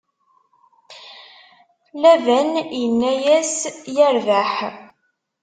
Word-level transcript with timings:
Laban 2.01 2.49
inna-yas: 2.81 3.55
Yerbeḥ! 3.95 4.53